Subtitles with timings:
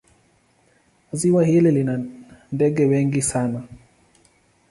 [1.11, 2.05] Ziwa hili lina
[2.51, 3.63] ndege wengi sana.